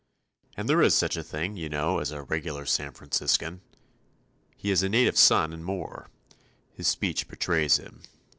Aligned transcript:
And 0.57 0.67
there 0.67 0.81
is 0.81 0.95
such 0.95 1.15
a 1.15 1.21
thing, 1.21 1.55
you 1.57 1.69
know, 1.69 1.99
as 1.99 2.09
a 2.09 2.23
regular 2.23 2.65
San 2.65 2.91
Franciscan. 2.91 3.61
He 4.57 4.71
is 4.71 4.81
a 4.81 4.89
native 4.89 5.15
son 5.15 5.53
and 5.53 5.63
more. 5.63 6.09
His 6.73 6.87
speech 6.87 7.27
betrays 7.27 7.77
him. 7.77 8.01